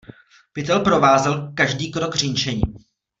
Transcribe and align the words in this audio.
Pytel 0.53 0.79
provázel 0.79 1.51
každý 1.55 1.91
krok 1.91 2.15
řinčením. 2.15 2.73